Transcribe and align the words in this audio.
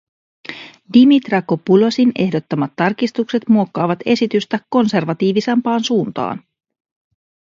Dimitrakopoulosin 0.93 2.11
ehdottamat 2.19 2.73
tarkistukset 2.75 3.49
muokkaavat 3.49 3.99
esitystä 4.05 4.59
konservatiivisempaan 4.69 5.83
suuntaan. 5.83 6.43